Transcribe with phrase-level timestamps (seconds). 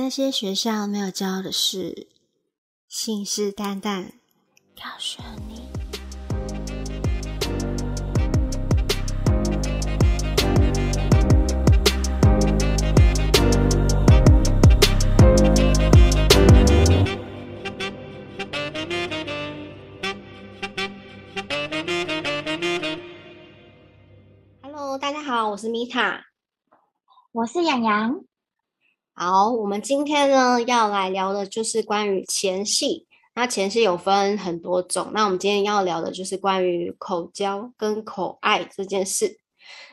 [0.00, 2.06] 那些学校没有教的事，
[2.86, 4.12] 信誓旦旦
[4.76, 5.68] 告诉你。
[24.62, 26.26] Hello，大家好，我是米塔，
[27.32, 28.27] 我是洋洋。
[29.20, 33.08] 好，我们今天呢要来聊的就是关于前戏。
[33.34, 39.40] 那前戏有分很多种，那我们今天要聊的就是关于口交跟口爱这件事。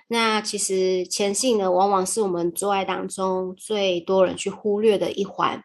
[0.08, 5.60] 那其实前戏呢，往往是我们做爱当中最多人去忽略的一环。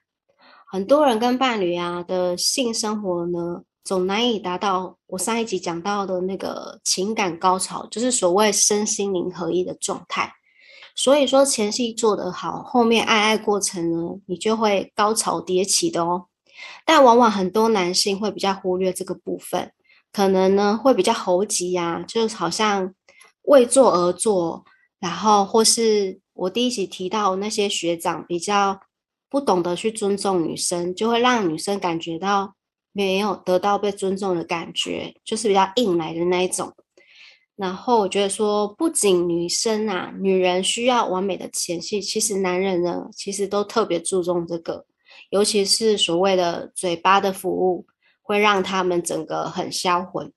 [0.73, 10.33] 很多人跟伴侣啊的性生活呢，总难以达到我上一集讲到的那个情感高潮，就是所谓身心灵合一的状态。
[11.03, 16.27] 所以说前戏做得好，后面爱爱过程呢，你就会高潮迭起的哦。
[16.85, 19.73] 但往往很多男性会比较忽略这个部分，
[20.13, 22.93] 可能呢会比较猴急呀，就好像
[23.45, 24.63] 为做而做，
[24.99, 28.79] 然后或是我第一集提到那些学长比较
[29.31, 32.55] 不懂得去尊重女生，就会让女生感觉到
[32.93, 36.75] 没有得到被尊重的感觉，就是比较硬来的那一种。
[37.61, 44.87] 然后我觉得说，不仅女生啊，女人需要完美的前戏，其实男人呢，其实都特别注重这个，
[45.29, 47.87] 尤其是所谓的嘴巴的服务，
[48.23, 50.33] 会让他们整个很销魂。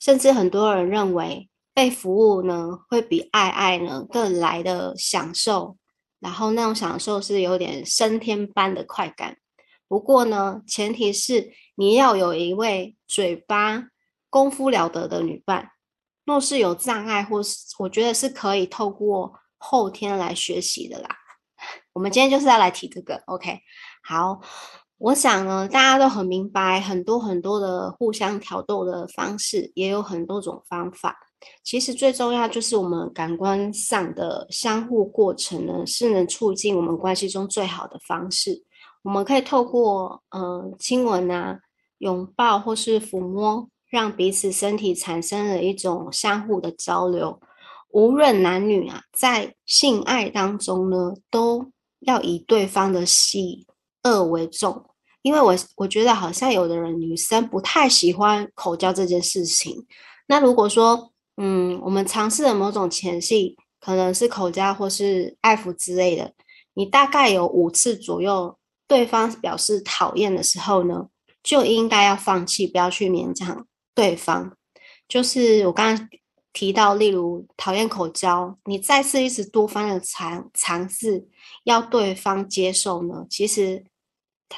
[0.00, 5.76] 甚至很多人认为，被服务呢，会比爱爱呢更来的享受，
[6.20, 9.36] 然后那种享受是有点升天般的快感。
[9.86, 13.88] 不过呢，前提是你要有一位嘴巴
[14.30, 15.71] 功夫了得的女伴。
[16.24, 21.08] 若是有障碍，或是我觉得是可以透过后天来学习的啦。
[21.92, 23.60] 我们今天就是要来提这个，OK？
[24.04, 24.40] 好，
[24.98, 31.16] 我想呢，大家都很明白，很多很多的互相挑逗的方式，也有很多种方法。
[31.64, 38.64] 其实最重要就是我们感官上的相互过程呢，是能促进我们关系中最好的方式。
[39.02, 41.58] 我们可以透过嗯亲吻啊、
[41.98, 43.68] 拥抱或是抚摸。
[43.92, 47.38] 让彼此身体产生了一种相互的交流，
[47.90, 51.70] 无论男女啊，在性爱当中呢，都
[52.00, 53.66] 要以对方的喜
[54.04, 54.86] 恶为重。
[55.20, 59.86] 因为我我觉得好像有的人女生不太喜欢口交这件事情。
[60.26, 66.32] 那如果说，嗯，我们尝试了某种前戏，可能是口交或是爱抚之类的，
[66.72, 68.56] 你大概有五次左右，
[68.88, 71.08] 对方表示讨厌的时候呢，
[71.42, 73.66] 就应该要放弃，不要去勉强。
[73.94, 74.56] 对方
[75.08, 76.08] 就是我刚刚
[76.54, 81.26] 提到，例如讨厌口交，你再次一直多方的尝尝试
[81.64, 83.26] 要对方接受呢？
[83.28, 83.84] 其实，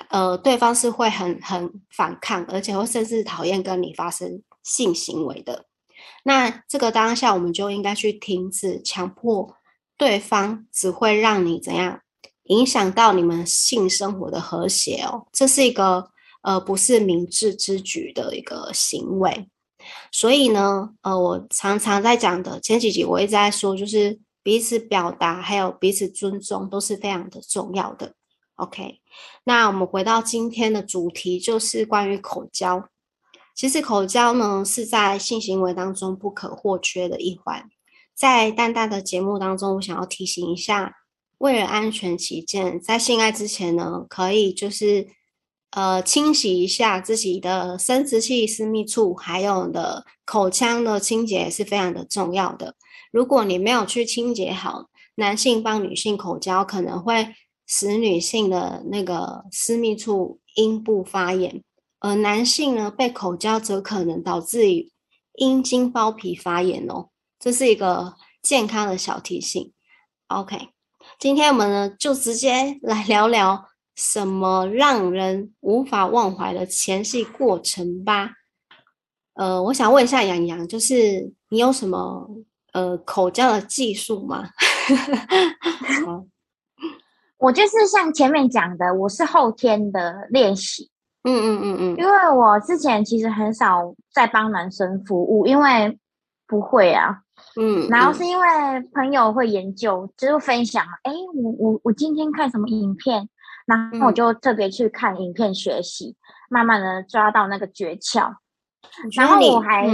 [0.09, 5.67] 呃，对方是会很很反抗，而且会甚至讨厌跟你发生性行为的。
[6.25, 9.57] 那这个当下，我们就应该去停止强迫
[9.97, 12.01] 对方，只会让你怎样
[12.45, 15.27] 影响到你们性生活的和谐哦。
[15.33, 16.11] 这是一个。
[16.45, 19.49] 呃，不是明智之举的一个行为，
[20.13, 28.13] 所以呢，呃，我常常在讲的前几集，我一直在说，就是彼此表达还有彼此尊重都是非常的重要的。
[28.57, 29.01] OK，
[29.45, 32.91] 那我们回到今天的主题，就是关于口交。
[33.55, 37.71] 其实口交呢，是在性行为当中不可或缺的一环。
[38.15, 40.95] 在淡淡的节目当中，我想要提醒一下，
[41.39, 45.09] 为了安全起见，在性爱之前呢，可以就是。
[45.75, 52.77] 呃，清洗一下自己的生殖器、私密处，还有的口腔的清洁也是非常的重要的。
[53.11, 54.87] 如果你没有去清洁好，
[55.17, 57.35] 男性帮女性口交，可能会
[57.67, 61.61] 使女性的那个私密处阴部发炎，
[61.99, 64.61] 而男性呢被口交则可能导致
[65.35, 67.09] 阴茎包皮发炎哦。
[67.41, 69.73] 这是一个健康的小提醒。
[70.29, 70.69] OK，
[71.19, 73.65] 今天我们呢就直接来聊聊。
[73.95, 78.31] 什么让人无法忘怀的前戏过程吧？
[79.35, 82.29] 呃，我想问一下杨洋，就是你有什么
[82.73, 84.45] 呃口交的技术吗？
[87.39, 90.91] 我就是像前面讲的，我是后天的练习。
[91.25, 95.99] 嗯嗯嗯嗯，因为我之前其实很少在帮男生服务，因为
[96.47, 97.21] 不会啊。
[97.61, 98.47] 嗯，然后是因为
[98.93, 100.85] 朋友会研究，就是分享。
[101.03, 103.29] 哎，我我我今天看什么影片？
[103.67, 106.17] 然后我就特别去看影片学习，
[106.51, 108.35] 慢慢的抓到那个诀窍。
[109.17, 109.87] 然后我还，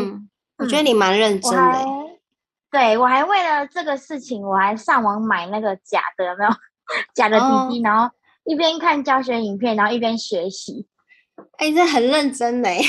[0.59, 1.85] 我觉得你蛮认真的。
[2.71, 6.51] 对，我还为了这个事情，我还上网买那个假的，有没有
[7.15, 7.83] 假的滴滴？
[7.83, 8.15] 然后
[8.45, 10.87] 一边看教学影片，然后一边学习。
[11.59, 12.81] 哎，这很认真嘞。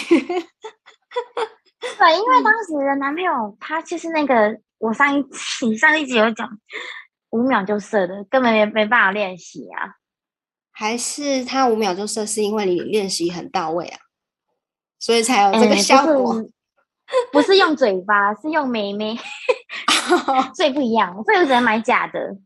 [1.97, 5.25] 对，因为当 时的男朋友他就是那个，我上一
[5.65, 6.49] 你上一集有讲，
[7.31, 9.95] 五秒就射的，根本没没办法练习啊。
[10.71, 13.99] 还是他五秒就射，是因为你练习很到位啊，
[14.99, 16.43] 所以才有这个效果。
[17.29, 19.17] 不是用嘴巴，是用眉眉，
[20.55, 21.13] 所以不一样。
[21.25, 22.37] 所以我只能买假的。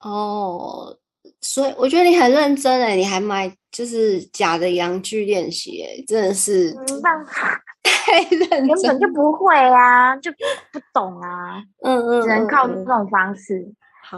[0.00, 0.96] 哦，
[1.40, 13.64] 所以我觉得你很认真哎，你还买就是假的阳具练习哎，真的是没办法， 太认真，根本就不会啊，就不懂啊，嗯嗯，只能靠这种方式。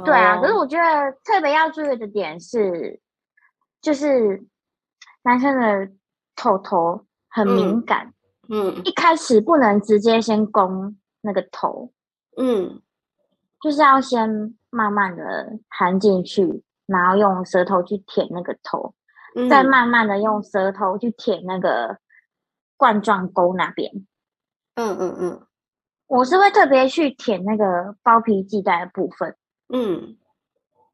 [0.07, 2.99] 对啊，可是我觉得特别要注意的点是，
[3.83, 4.47] 就是
[5.25, 5.93] 男生的
[6.35, 8.15] 头头很敏感。
[8.49, 11.93] 嗯，一开始不能直接先攻那个头，
[12.37, 12.83] 嗯，
[13.61, 18.95] 就是要先慢慢的含进去，然后用舌头去舔那个头，
[19.49, 21.99] 再慢慢的用舌头去舔那个
[22.77, 23.91] 冠状沟那边。
[24.75, 25.47] 嗯嗯嗯，
[26.09, 29.37] 我是会特别去舔那个包皮系带的部分。
[29.73, 30.17] 嗯，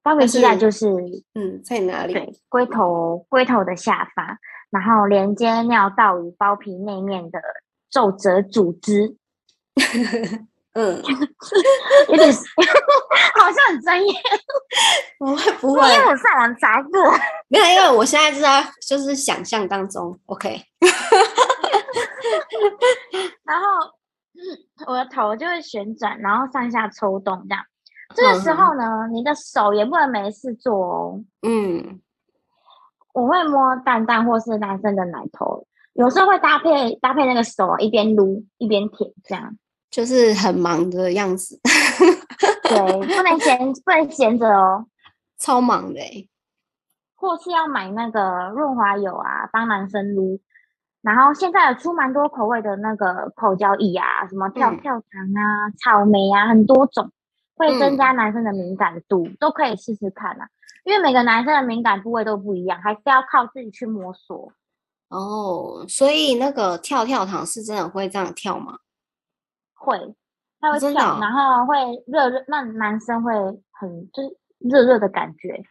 [0.08, 0.86] 包皮系带就是
[1.34, 2.14] 嗯在哪里？
[2.14, 4.38] 对龟头龟头的下方。
[4.70, 7.40] 然后连接尿道与包皮内面的
[7.88, 9.16] 皱褶组织，
[10.76, 11.02] 嗯，
[12.08, 14.12] 有点好像很专业，
[15.18, 16.92] 不会不会，因为我上网查过，
[17.48, 20.60] 没有，因为我现在是在就是想象当中，OK，
[23.44, 23.64] 然后
[24.86, 27.64] 我的头就会旋转，然后上下抽动这样，
[28.14, 32.00] 这个时候呢，你的手也不能没事做哦，嗯。
[33.14, 39.56] 我会摸蛋蛋或是男生的奶头，有时候会搭配搭配那个手一边撸一边舔，这样
[39.90, 41.58] 就是很忙的样子。
[42.62, 42.78] 对，
[43.16, 44.86] 不能闲不能闲着哦，
[45.36, 46.00] 超忙的。
[47.16, 50.40] 或是要买那个润滑油啊，帮男生撸。
[51.02, 55.02] 然后现在有出蛮多口味的那个口交椅啊，什么跳跳糖
[55.34, 57.10] 啊、草莓啊，很多种，
[57.58, 60.48] 会增加男生的敏感度，都可以试试看啊。
[60.84, 64.50] 因为每个男生的敏感部位都不一样，还是要靠自己去摸索。
[65.08, 68.78] 哦，所以那个跳跳糖是真的会这样跳吗？
[69.74, 69.98] 会，
[70.60, 71.76] 它会跳，然后会
[72.06, 73.34] 热热，让男生会
[73.72, 75.62] 很就是热热的感觉，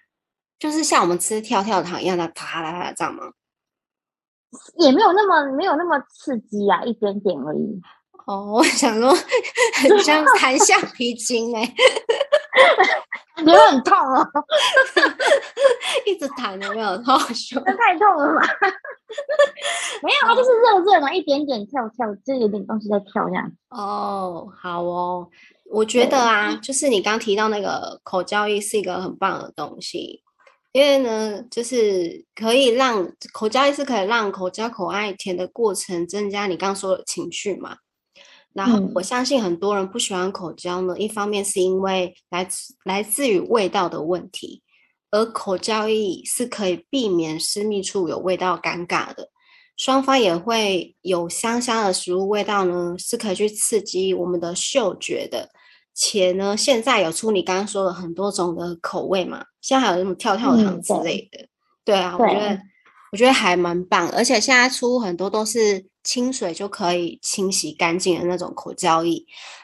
[0.60, 3.32] 就是像我们吃跳跳糖一样的啪啦啪啦这样吗？
[4.78, 7.82] 也没有那么没有那么刺激啊，一点点而已。
[8.28, 9.10] 哦，我想说
[9.76, 11.74] 很像 弹橡皮筋哎。
[13.38, 14.28] 觉得很痛哦，
[16.08, 16.88] 一直弹有没有？
[17.04, 18.42] 好笑，那太痛了吧？
[20.02, 23.50] 没有，它就是热热的，一点点跳跳，就有点东西在跳这样。
[23.70, 25.30] 哦，好哦，
[25.70, 30.24] 我觉得啊，就是你刚提到那个口交易是一个很棒的东西，
[30.74, 37.78] 因为呢，就是可以让口交易是可以让口交口爱甜的过程增加你刚刚说的情绪嘛。
[38.58, 44.64] 然后我相信很多人不喜欢口交呢，一方面是因为来自来自于味道的问题，
[45.12, 49.30] 而口交易是可以避免私密处有味道尴尬的，
[49.76, 55.50] 双方也会有香香的食物味道呢，是可以去刺激我们的嗅觉的。
[55.94, 61.48] 且呢，现在有出你刚刚说的很多种的口味嘛，现在还有什么跳跳糖之类的，
[61.86, 62.60] 对啊，我觉得
[63.12, 65.86] 我觉得还蛮棒，而且现在出很多都是。
[66.04, 69.22] 清水就可以清洗干净的那种口交液，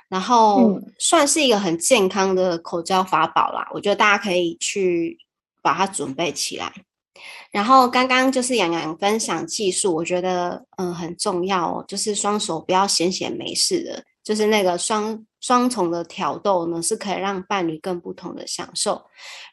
[0.10, 3.66] 然后算是一个很健康的口交法宝啦。
[3.74, 5.18] 我觉得大家可以去
[5.62, 6.74] 把它准备起来。
[7.50, 15.26] 然后刚刚就是洋洋分享技术，我觉得嗯很重要哦，就是双手不要闲闲没事的，就是那个双。
[15.44, 19.00] 双重的挑逗呢，是可以让伴侣更不同的享受。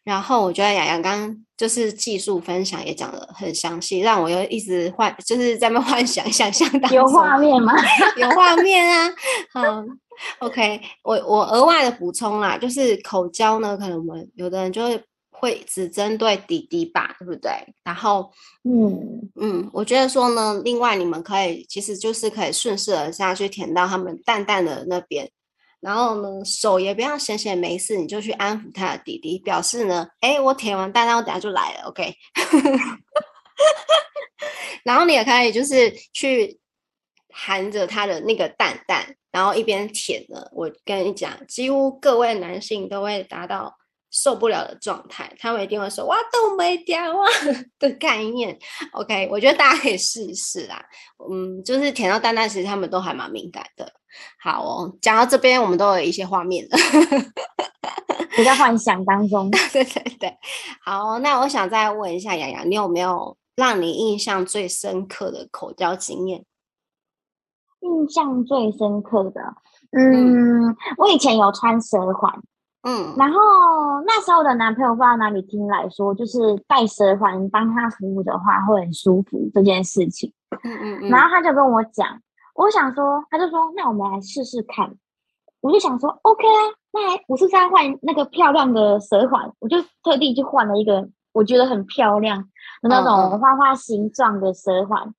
[0.05, 7.75] 然后我觉得雅雅刚刚就是技术分享也讲的很详细，让我又一直幻就是在那 幻想想象当中有画面吗？
[8.17, 9.11] 有画面啊。
[9.53, 9.85] 好，
[10.47, 15.03] OK，我我额外的补充啦，就是口交呢，可能我们有的人就会。
[15.33, 17.51] 会只针对弟弟吧，对不对？
[17.83, 18.31] 然后，
[18.63, 25.31] 嗯嗯，我觉得说呢，另外你们可以其实就是可以顺势而下去舔到他们蛋蛋的那边。
[25.81, 32.15] 然后呢，手也不要闲闲没事，你就去安抚他的弟弟，表示呢，哎，我舔完蛋蛋，我等下就来了，OK。
[34.85, 36.59] 然后你也可以就是去
[37.31, 40.49] 含着他的那个蛋蛋，然后一边舔呢。
[40.53, 43.77] 我跟你讲，几乎各位男性都会达到
[44.11, 47.27] 受不了的状态，他们一定会说哇都没掉啊
[47.79, 48.59] 的概念。
[48.93, 50.85] OK，我觉得大家可以试一试啦。
[51.31, 53.93] 嗯，就是舔到蛋蛋其实，他们都还蛮敏感的。
[54.43, 56.77] 好哦，讲到这边，我们都有一些画面了，
[58.37, 59.49] 你在幻想当中。
[59.73, 60.39] 对对对，
[60.85, 66.45] 好，那我想再问一下洋洋，你有没有让你印象最深刻的口交经验？
[67.81, 69.41] 印象最深刻的，
[69.93, 72.43] 嗯，我以前有穿舌环。
[72.83, 73.39] 嗯，然后
[74.07, 80.33] 那时候的男朋友不知道哪里听来说，就是戴舌环帮他服务的话会很舒服这件事情。
[80.65, 81.09] 嗯嗯嗯。
[81.11, 82.19] 然后他就跟我讲，
[82.55, 84.95] 我想说，他就说那我们来试试看。
[85.61, 86.61] 我就想说，OK 啊，
[86.93, 92.39] 那来我是在换那个漂亮的舌环，我就特地去换了一个我觉得很漂亮
[92.81, 95.13] 的那种花花形状的舌环，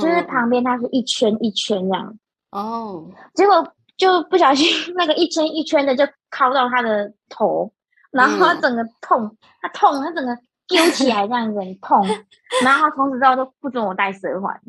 [0.00, 2.18] 就是旁边它是一圈一圈这样。
[2.50, 3.08] 哦。
[3.34, 3.64] 结果。
[3.96, 4.66] 就不小心
[4.98, 7.72] 那个一圈一圈的就敲到他的头，
[8.10, 10.36] 然后他整个痛，他痛，他整个
[10.66, 12.04] 揪起来这样子很痛，
[12.64, 14.60] 然后他从此之后都不准我戴舌环。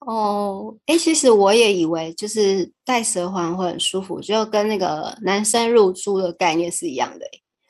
[0.00, 7.24] 哦，哎，其实我也以为就是戴舌环会很舒服，就跟那个男生入珠的概念是一样的，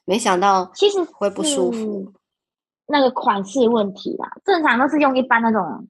[0.04, 2.12] 没想到其实会不舒服。
[2.86, 5.88] 那个款式问题啦，正常都是用一般那种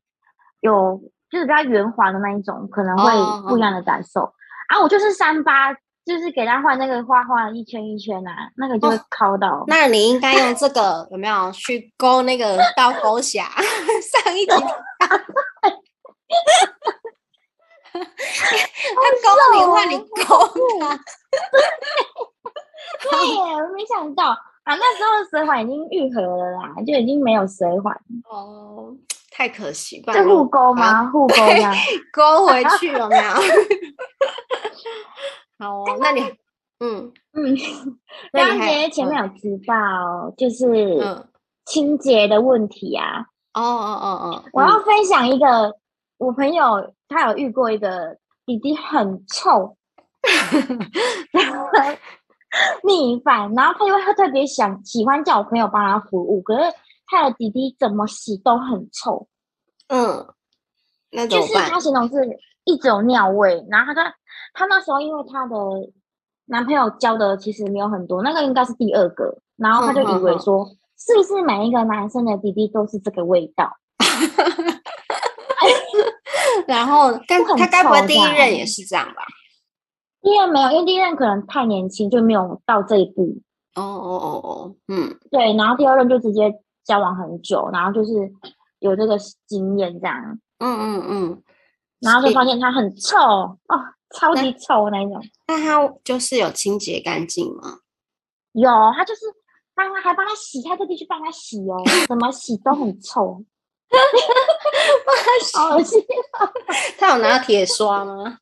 [0.61, 4.33] 有就是比较圆滑的那一种，可能会不一样的感受。
[4.69, 5.73] 啊，我就是三八，
[6.05, 9.65] 就是给他换那个画画一圈一圈啊，那个就会抠到。
[9.67, 13.45] 那你应该用这个有没有去勾那个刀钩侠？
[14.25, 14.53] 上一集，
[15.01, 15.19] 他
[19.23, 20.05] 勾你话你勾
[20.81, 20.99] 他。
[23.03, 24.29] 对，我没想到
[24.65, 27.95] 啊，那时候舌环已经愈合了啦，就已经没有舌环
[28.31, 28.95] 哦。
[29.31, 31.07] 太可惜，是互勾吗？
[31.11, 31.73] 互勾呀，
[32.13, 33.23] 勾回去有没有？
[35.59, 36.21] 好哦，那你，
[36.81, 37.57] 嗯嗯，
[38.33, 41.25] 张杰前面有提到，就是
[41.65, 43.27] 清洁的问题啊。
[43.55, 45.77] 哦哦哦哦，我要分享一个，
[46.19, 49.77] 我朋友他有遇过一个弟弟很臭，
[52.83, 56.63] 逆反，然后他又他特别想喜欢叫我朋友帮他服务，可是。
[57.07, 59.29] 他的弟弟怎么洗都很臭，
[59.89, 60.27] 嗯，
[61.11, 62.15] 那就是他形容是
[62.65, 63.65] 一直有尿味。
[63.71, 64.13] 然后他说，
[64.53, 65.57] 他那时候因为他的
[66.47, 70.67] 男朋友交的其实没有很多，那个应该是第二个，然后他就以为说，
[70.99, 73.71] 是不是每一个男生的弟弟都是这个味道？
[76.67, 79.23] 然后，但他该不会第一任也是这样吧？
[80.23, 83.41] 第一任没有，因为第一任可能太年轻，就没有到这一步。
[83.75, 86.61] 哦哦哦哦，嗯，对，然后第二任就直接。
[86.87, 88.13] 交往很久，然后就是
[88.79, 89.17] 有这个
[89.47, 91.43] 经验这样，嗯嗯嗯，
[92.05, 93.59] 然后就发现它很臭哦，
[94.17, 95.21] 超级臭那一种。
[95.49, 97.79] 那它就是有清洁干净吗？
[98.53, 99.23] 有，它就是
[99.75, 103.43] 帮他还帮他洗，他特地去帮它洗哦，怎么洗都很臭，
[105.55, 106.05] 好恶心。
[106.99, 108.39] 他有拿铁刷吗？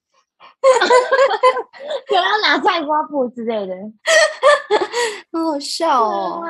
[2.10, 3.74] 有要拿菜瓜布之类的，
[5.32, 6.42] 好好笑哦。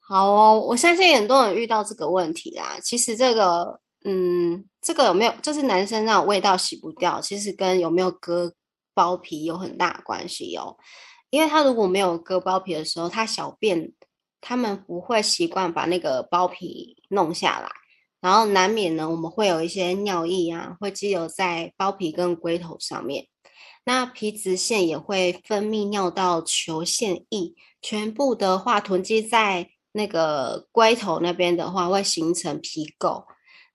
[0.00, 2.78] 好哦，我相信很多人遇到这个问题啦。
[2.82, 8.52] 其实这个，嗯，这个有没有就是男生那种味道洗不掉，其实跟有没有割
[8.92, 10.76] 包皮有很大关系哦。
[11.30, 13.92] 因为他如果没有割包皮的时候，他小便
[14.40, 17.70] 他们不会习惯把那个包皮弄下来，
[18.20, 23.28] 然后难免呢我们会有一些尿液啊会积留在包皮跟龟头上面，
[23.84, 29.70] 那皮脂腺也会分泌尿道球腺液，全部的话囤积在。
[29.94, 33.26] 那个龟头那边的话，会形成皮垢。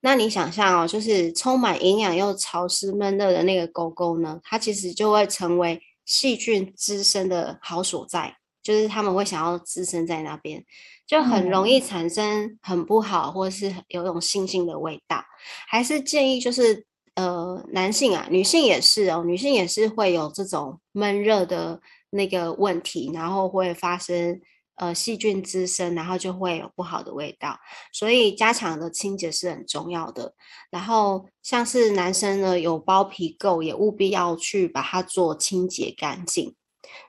[0.01, 8.36] 那你想象哦，就是充满营养又潮湿闷热的那个沟沟呢，它其实就会成为细菌滋生的好所在。
[8.62, 10.63] 就是他们会想要滋生在那边，
[11.08, 15.24] 就很容易产生很不好，或者是有种腥腥的味道。
[15.68, 16.86] 还是建议就是
[17.16, 24.39] 呃，男性啊，女性也是哦，女性也是会有这种闷热的那个问题，然后会发生。
[24.77, 27.60] 呃，细菌滋生，然后就会有不好的味道，
[27.91, 30.34] 所以加强的清洁是很重要的。
[30.72, 36.55] 然后像是男生呢，有包皮垢，也务必要去把它做清洁干净。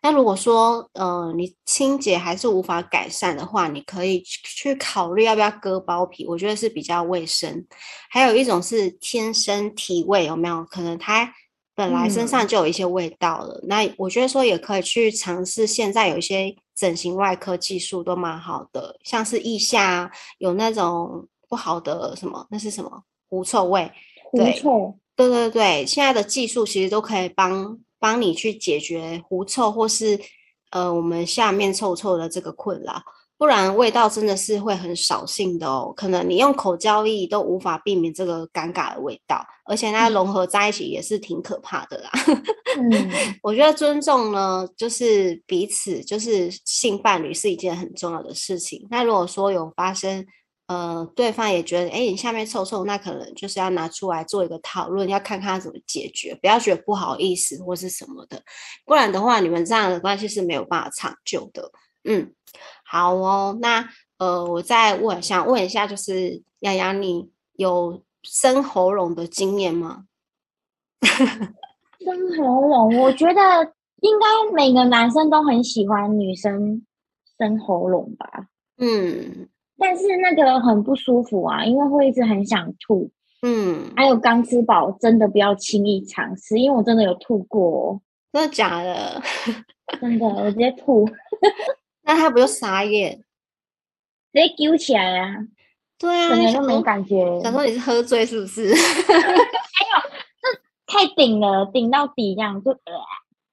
[0.03, 7.65] 那如果说，呃，你清洁还是无法改善的话，你可以去考虑要不要割包皮，我觉得是比较卫生。
[8.11, 11.33] 还有一种是天生体味，有没有可能他
[11.79, 13.61] 本来身上就有一些味道了？
[13.69, 16.57] 那我觉得说也可以去尝试，现在有一些。
[16.79, 20.09] 整形外科技术都蛮好的，像是腋下
[20.39, 23.91] 有那种不好的什么，那是什么狐臭味？
[24.31, 30.21] 狐臭，对对对，现在的技术其实都可以帮帮你去解决狐臭或是
[30.71, 33.03] 呃我们下面臭臭的这个困扰。
[33.39, 42.11] 不然味道真的是会很扫兴的哦，可能你用口交易都无法避免这个尴尬的味道，而且它融合在一起也是挺可怕的啦。
[42.77, 48.85] 嗯， 我觉得尊重呢，就是彼此就是性伴侣是一件很重要的事情。
[48.91, 50.27] 那如果说有发生，
[50.67, 58.43] 呃，对方也觉得，哎，你下面臭臭，那可能就是要拿出来做一个讨论，要看看怎么解决，不要觉得不好意思或是什么的，
[58.85, 61.71] 不然的话，你们这样的关系是没有办法长久的。
[62.03, 62.33] 嗯。
[62.91, 63.87] 好哦，那
[64.19, 70.05] 呃，我再问，想问一下，就是洋洋，你有生喉咙的经验吗？
[72.01, 73.41] 生喉咙，我觉得
[74.01, 76.83] 应该每个男生都很喜欢女生
[77.39, 78.47] 生喉咙吧。
[78.79, 83.11] 嗯，但是那个很不舒服啊，因为会一直很想吐。
[83.43, 88.01] 嗯，还有刚吃饱，真的不要轻易尝试，因为我真的有吐过。
[88.33, 89.23] 真的假的？
[90.01, 91.07] 真的，我直接吐。
[92.09, 93.23] 那他不就傻眼，
[94.33, 95.35] 直接揪起来啊！
[95.99, 97.41] 对啊，整个都没感觉。
[97.43, 98.75] 想说你是喝醉是不是？
[98.75, 99.31] 还有，
[100.41, 100.49] 这
[100.87, 102.71] 太顶了，顶到底这样就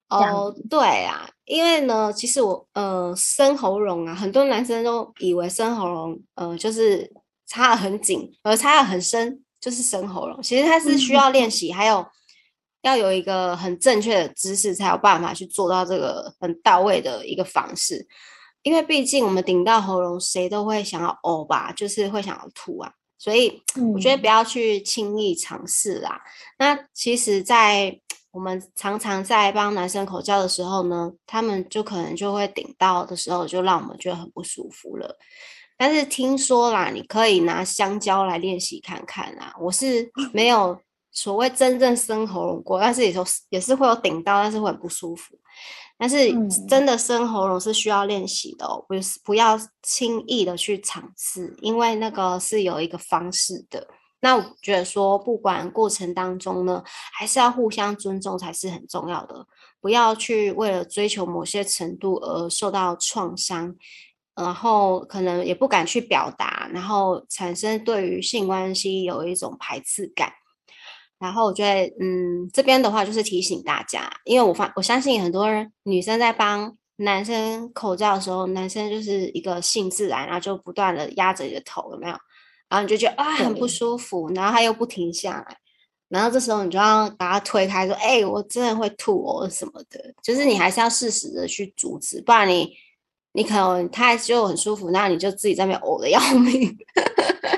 [0.07, 7.11] 哦，对啊，因为呢，其实我呃生喉咙啊，很多男生都以为生喉咙呃就是
[7.45, 10.41] 插的很紧，而插的很深就是生喉咙。
[10.41, 12.05] 其实它是需要练习，还有
[12.83, 18.07] 要有一个很正确的姿势，才有办法去做到这个很到位的一个方式。
[18.65, 23.61] 因为毕竟我们顶到喉咙，谁都会想要呕吧，就是会想要吐啊，所以
[23.93, 26.19] 我觉得不要去轻易尝试啦。
[26.57, 27.95] 那其实，在
[28.31, 35.15] 我们常常在帮男生口交的时候呢，他们就可能就会顶到的时候，就让我们觉得很不舒服了。
[35.77, 39.53] 但是听说啦，你可以拿香蕉来练习看看啊。
[39.59, 40.75] 我是 没有
[41.11, 45.37] 所谓真正生喉咙过，但是有时候也是会有顶到，但是会很不舒服。
[45.97, 46.31] 但是
[46.67, 53.87] 真的生喉咙是需要练习的哦，不是不要轻易的去尝试，因为那个是有一个方式的。
[54.19, 56.83] 那我觉得说，不管过程当中呢，
[57.13, 59.45] 还是要互相尊重才是很重要的，
[59.79, 63.75] 不要去为了追求某些程度而受到创伤，
[64.35, 70.33] 然后可能也不敢去表达，然后产生对于性关系有一种排斥感。
[71.25, 82.15] 然后我觉得，嗯，这边的话就是提醒大家，因为我发我相信很多人女生在帮男生口罩的时候，男生就是一个性自然，然后就不断的压着你的头，有没有？
[82.69, 85.57] 然后你就觉得啊很不舒服，然后他又不停下来，
[86.09, 92.71] 然后这时候你就要把他推开，说：“哎，我真的会吐哦什么的。”就是你还是要适时的去阻止，不然你
[93.33, 96.77] 你可能他就很舒服，那你就自己在那边呕的要命，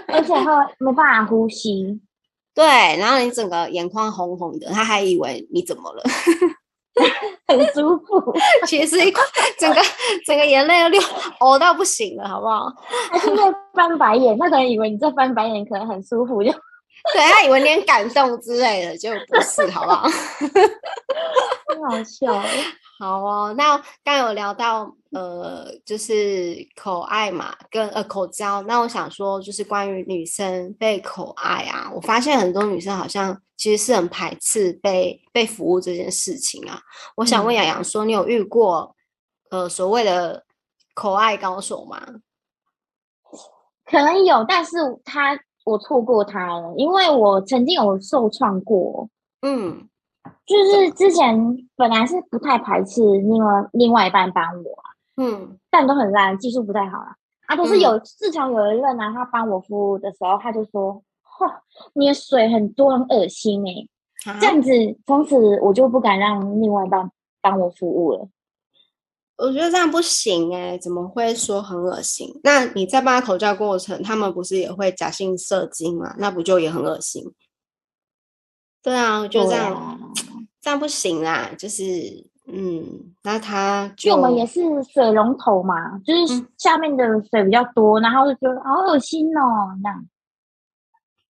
[0.08, 0.46] 而且会
[0.80, 2.00] 没办法呼吸。
[2.58, 2.66] 对，
[2.98, 6.02] 然后你整个眼眶红红的，他还以为你怎么了，
[7.48, 8.34] 很舒服。
[8.66, 9.14] 其实一
[9.60, 9.80] 整个
[10.26, 11.00] 整个眼泪流
[11.40, 12.66] 呕到不行了，好不好？
[13.12, 13.44] 还是在
[13.76, 16.52] 翻白眼，他可能以为你在翻白眼，可能很舒服，就
[17.14, 20.08] 对他以为你很感动之类的，就不是，好不好？
[21.70, 22.44] 真好笑。
[23.00, 28.62] 好哦，那刚有聊到呃，就是口爱嘛，跟呃口交。
[28.64, 36.82] 那我想说，就是关于女生被口爱啊，我发现很多女生好像其实是很排斥被被服务这件事情啊。
[37.16, 38.96] 我想问洋洋说，你有遇过
[39.52, 40.44] 呃所谓的
[40.96, 42.02] 口爱高手吗？
[43.86, 45.40] 可能有，但是他
[45.72, 49.10] 我错过他了，因为我曾经有受创过。
[49.42, 49.88] 嗯。
[50.46, 51.38] 就是之前
[51.78, 54.70] 本来是不太排斥另外另外一半帮我，
[55.16, 57.16] 嗯，但都很烂，技术不太好啦。
[57.48, 61.02] 啊，都是有自从有一任呢，他帮我服务的时候，他就说
[61.40, 61.50] ：“嚯，
[61.94, 63.88] 你的水很多，很恶心哎。”
[64.42, 64.70] 这样子，
[65.06, 67.10] 从此我就不敢让另外一半
[67.42, 68.28] 帮我服务了。
[69.38, 72.40] 我觉得这样不行哎，怎么会说很恶心？
[72.44, 76.16] 那你在帮他口交过程，他们不是也会假性射精吗？
[76.18, 77.24] 那不就也很恶心？
[78.82, 80.00] 对啊，我觉得这样。
[80.60, 81.82] 这样不行啦，就是
[82.48, 84.60] 嗯，那他就我们也是
[84.92, 90.06] 水龙头嘛，就是下面的水比较多，然后就觉得好恶心哦，那样。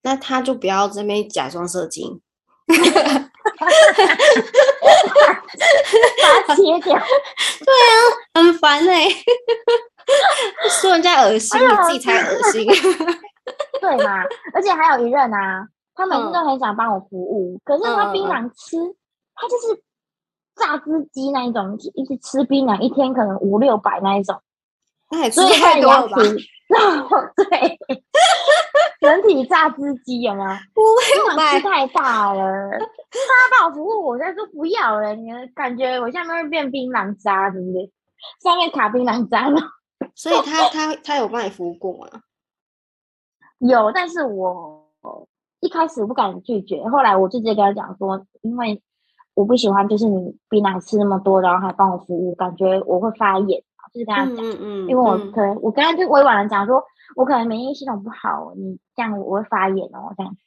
[0.01, 2.19] 那他就不要这边假装射精，
[6.23, 6.93] 把它切掉。
[6.93, 7.97] 对啊，
[8.35, 9.09] 很烦嘞，
[10.81, 12.65] 说人家恶心，你自己才恶心。
[13.81, 14.23] 对嘛？
[14.53, 18.77] 而且还有一任啊，他每次都很想帮我服务，可是他槟榔吃。
[19.39, 19.83] 他就是
[20.55, 24.41] 榨汁机那一种，一直吃槟榔，一天可能五六百那一种，
[25.31, 26.17] 所以太多了吧？
[27.35, 27.79] 对，
[28.99, 30.49] 人体榨汁机有没有？
[30.73, 32.43] 不会吃太大了。
[33.11, 37.91] 他帮我服务，我在说不要了，你感觉我下面会变槟榔渣，对不对？
[38.41, 39.59] 上面卡槟榔渣了。
[40.15, 42.07] 所以他他他有帮你服务过吗？
[43.59, 44.83] 有，但是我
[45.59, 48.81] 一开始不敢拒绝，后来我直接跟他讲说，因为
[49.33, 53.63] 我不喜欢就是你槟榔吃那么多，然后还帮我服务，感觉我会发炎。
[53.93, 56.83] 就是跟他讲，嗯嗯，因为我可能我跟他就委婉的讲说，
[57.15, 60.37] 我可能免疫系统不好，你这样我会发炎哦，这样。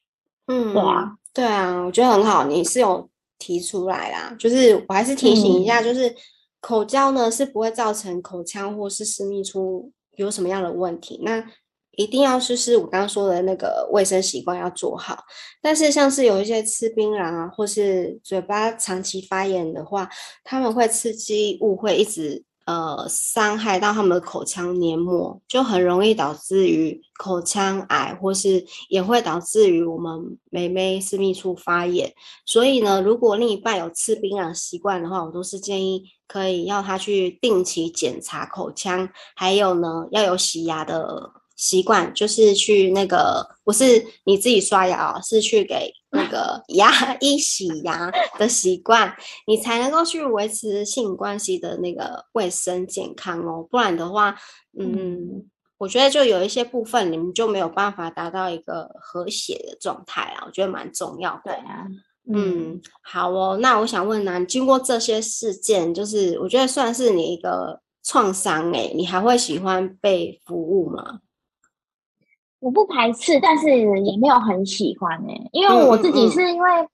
[0.46, 6.14] 嗯，对啊，对啊，我觉得很好，你是有提出来啦，就是我还是提醒一下，就是
[6.61, 11.44] 口交呢是不会造成口腔或是私密处有什么样的问题，那
[11.92, 15.25] 一定要就是我刚刚说的那个卫生习惯要做好。
[15.62, 20.09] 但是像是有一些吃槟榔啊，或是嘴巴长期发炎的话，
[20.44, 22.44] 他们会刺激物会一直。
[22.71, 32.15] 呃，伤害到他们的口腔黏膜，就很容易导致于口腔癌，或是也会导致于我们妹妹私密处发炎。
[32.47, 41.39] 所以呢，如果另一半有吃槟榔习惯的话，我都是建议可以要他去定期检查口腔，还有呢，要有洗牙的。
[41.61, 49.14] 习惯就是去那个，不是你自己刷牙，是去给那个牙 医洗牙的习惯，
[49.46, 53.62] 你才能够去维持性关系的那个卫生健康哦。
[53.70, 54.35] 不然的话，
[54.79, 55.44] 嗯，
[55.77, 60.44] 我觉得就有一些部分你们就没有办法达到一个和谐的状态啊。
[60.46, 61.53] 我觉得蛮重要的。
[61.53, 61.87] 对啊，
[62.33, 63.59] 嗯，好哦。
[63.61, 71.20] 那我想问呢，经过这些事件，就是我觉得算是你一个创伤哎，你还会喜欢被服务吗？
[72.61, 76.88] 我不排斥，但是也没有很喜欢哎，因为我自己是因为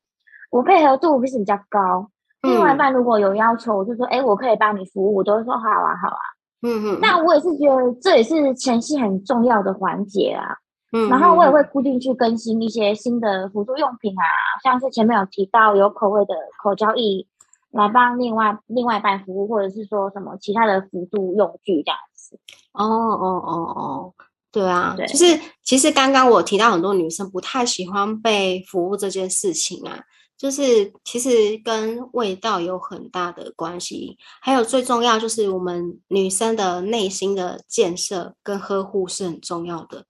[0.51, 2.09] 我配合度不是比较高，
[2.43, 6.19] 另外一半如果有要求，我就说哎，我可以帮你服务，我都会说好啊，好啊。
[6.63, 6.99] 嗯嗯。
[7.03, 10.57] 但我也是觉得这也是前期很重要的环节啊。
[10.93, 11.09] 嗯。
[11.09, 14.25] 然后我也会固定去更新一些新的辅助用品啊，
[14.63, 17.27] 像是前面有提到有口味的口交液，
[17.73, 22.39] 来帮另外另外一半服务，或者是说什么其他的辅助用具这样子。
[22.73, 24.15] 哦哦哦哦。
[24.57, 30.01] 对啊，就是其实刚刚我提到很多女生不太喜欢被服务这件事情啊，
[30.39, 40.07] 就是其实跟味道有很大的关系，还有最重要就是我们女生的内心的建设跟呵护是很重要的，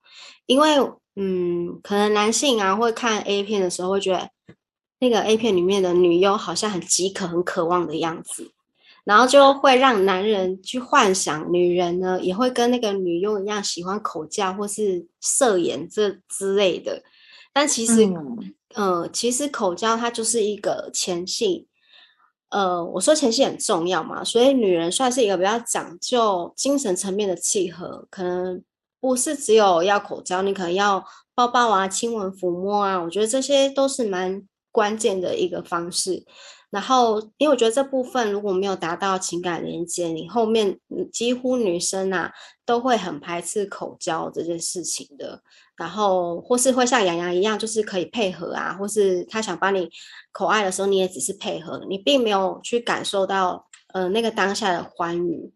[0.46, 0.76] 因为
[1.16, 4.30] 嗯，可能男性啊会看 A 片的时候会觉得
[5.00, 8.52] 那个 A 片里面的女优好像很饥渴、很渴望的样子。
[9.06, 17.00] 然后就会让男人去幻想，女人呢也会跟那个女佣一样喜欢口交或是色眼这之类的。
[17.52, 18.04] 但其实，
[18.74, 21.68] 呃，其实口交它就是一个前戏。
[22.48, 28.60] 呃，我说前戏很重要嘛，所以女人算是一个比较讲究精神层面的契合，可能
[29.00, 34.42] 不是只有要口交，你可能要抱抱啊、亲吻、抚摸啊，我觉得这些都是蛮
[34.72, 36.24] 关键的一个方式。
[36.76, 40.78] 然后，因为我觉得这部分如果没有达到情感连接，你后面
[41.10, 42.30] 几乎女生啊
[42.66, 45.40] 都会很排斥口交这件事情的。
[45.74, 49.88] 然后，或是会像洋洋一样，就是可以配合啊，或是他想帮你
[50.32, 55.50] 口爱的时候，你也只是配合，你并没有去感受到呃那个当下的欢愉。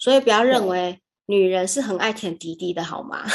[0.00, 3.24] 所以不要认为女人是很爱舔滴滴的好吗？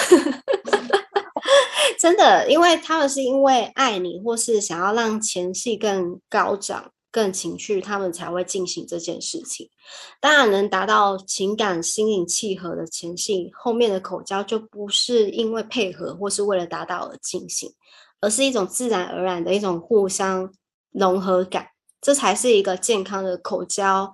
[1.97, 6.91] 真的，因为他们是因为爱你，或是想要让前戏更高涨。
[7.11, 9.69] 更情绪，他们才会进行这件事情。
[10.19, 17.71] 当然，能达到情感心灵契合的前戏，后面的口交就不是因为配合或是为了达到而进行，
[18.21, 20.51] 而是一种自然而然的一种互相
[20.91, 21.67] 融合感。
[21.99, 24.11] 这才是一个健康的口交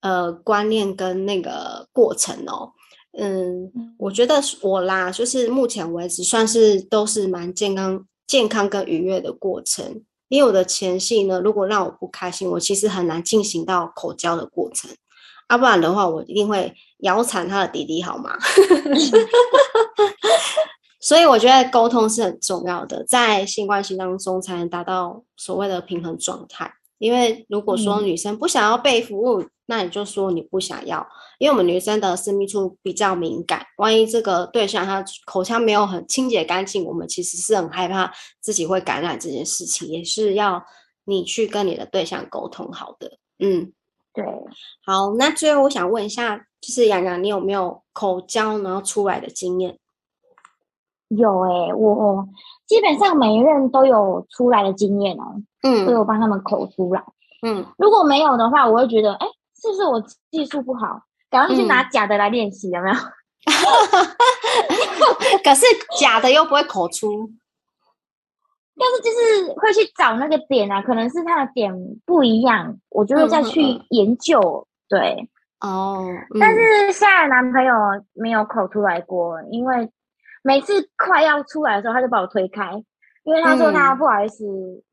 [0.00, 2.72] 呃观念跟那个过程哦。
[3.18, 10.04] 嗯，我觉得我啦，就是目前为止算是都是蛮健康、健康跟愉悦的过程。
[10.30, 14.88] 因为我的前戏呢，如果让我不开心，我其实很难进行到口交的过程，
[15.50, 18.38] 要不然的话，我一定会咬惨他的弟弟，好吗？
[21.02, 26.72] 所以我觉得沟通是很重要的，在性关系当中才能达到所谓的平衡状态。
[27.00, 31.06] 因为如果说女生不想要被服务，那你就说你不想要。
[31.38, 40.62] 因为我们女生的私密处比较敏感，万一这个对象他口腔没有很清洁干净，我们其实是很害怕自己会感染这件事情，也是要
[41.04, 43.16] 你去跟你的对象沟通好的。
[43.38, 43.72] 嗯，
[44.12, 44.22] 对。
[44.84, 49.78] 好，那最后我想问一下，就是洋洋，你有没有口交然后出来的经验？
[51.10, 52.26] 有诶，我
[52.66, 57.02] 基本上每一任都有出来的经验哦，嗯，都有帮他们口出来，
[57.42, 59.26] 嗯，如果没有的话，我会觉得，哎，
[59.60, 61.02] 是不是我技术不好？
[61.28, 62.94] 赶快去拿假的来练习，有没有？
[65.44, 65.64] 可是
[65.98, 67.30] 假的又不会口出，
[68.76, 71.72] 但是就是会去找那个点啊，可能是他的点
[72.04, 75.28] 不一样，我就会再去研究，对。
[75.60, 76.04] 哦，
[76.40, 77.74] 但是现在男朋友
[78.14, 79.90] 没有口出来过，因为
[80.42, 82.72] 每次快要出来的时候，他就把我推开，
[83.24, 84.44] 因为他说他不好意思，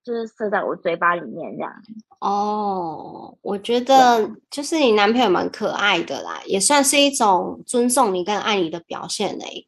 [0.03, 1.71] 就是射在我嘴巴里面这样。
[2.19, 9.67] 哦，我觉得就是你男朋友蛮可爱的啦，也算是一种尊重你跟爱你的表现嘞，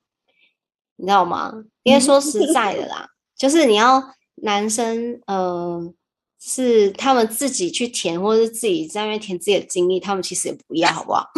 [0.96, 1.54] 你知道吗？
[1.84, 4.04] 因为说实在的啦， 就是你要
[4.36, 5.94] 男生，呃。
[6.42, 11.30] 是他们自己去填，或者是自己在那边填自己的经历，他们其实也不要，好不好？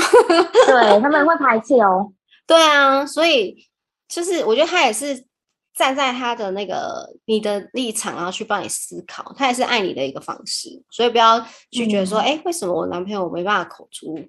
[0.68, 2.14] 对他们会排斥哦。
[2.46, 3.66] 对啊，所以
[4.12, 5.26] 就是我觉得他也是
[5.74, 10.70] 站在他的那个你的立场，然后去帮你思考，他也是爱你的一个方式。
[10.92, 11.40] 所以不要
[11.72, 14.20] 去觉得说，哎，为什么我男朋友没办法口出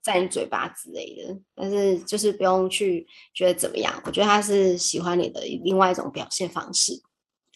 [0.00, 1.36] 在你嘴巴之类的？
[1.56, 7.02] 但是就是不用去觉得怎么样，我觉得他是喜欢你的另外一种表现方式。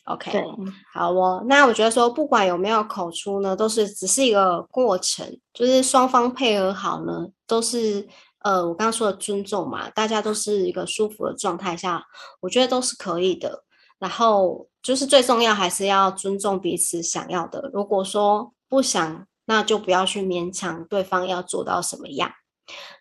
[0.07, 0.41] OK，
[0.93, 1.45] 好哦。
[1.49, 8.07] 那我觉得说，不管有没有口出呢，都是只是一个过程，就是双方配合好呢，都是
[8.47, 12.01] 呃，我刚刚说的尊重嘛，大家都是一个舒服的状态下，
[12.39, 13.65] 我觉得都是可以的。
[13.99, 17.69] 然后就是最重要还是要尊重彼此想要的。
[17.75, 22.31] 如果说不想，那就不要去勉强对方要做到什么样。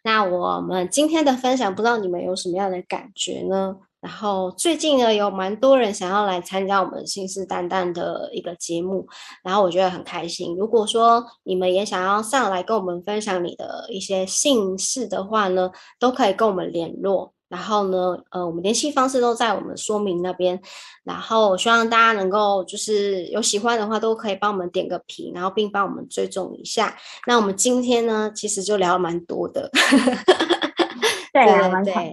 [0.04, 3.76] 那我们今天的分享，不知道你们有什么样的感觉呢？
[4.02, 9.08] 然后最近呢，有蛮多人想要来参加我们信誓旦旦的一个节目，
[9.44, 10.56] 然后我觉得很开心。
[10.56, 17.34] 如果说你们也想要上来跟我们分享你的一些姓氏的话呢，都可以跟我们联络。
[17.48, 20.60] 然后呢，呃，我们联系方式都在我们说明那边。
[21.04, 26.98] 然后希望大家能够就是有喜欢的话，都可以帮我们点个评，然后并帮我们追踪一下。
[27.28, 29.70] 那我们今天呢，其实就聊了蛮多的，
[31.32, 32.04] 对，蛮长。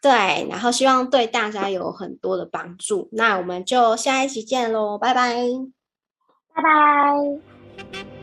[0.00, 3.08] 对，然后希望对大家有很多的帮助。
[3.12, 5.36] 那我们就下一期见喽，拜拜，
[6.54, 8.19] 拜拜。